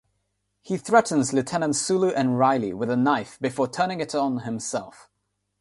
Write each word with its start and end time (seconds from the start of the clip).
He 0.63 0.77
threatens 0.77 1.31
Lieutenants 1.31 1.77
Sulu 1.77 2.07
and 2.09 2.39
Riley 2.39 2.73
with 2.73 2.89
a 2.89 2.97
knife 2.97 3.37
before 3.39 3.67
turning 3.67 4.01
it 4.01 4.15
on 4.15 4.39
himself. 4.39 5.11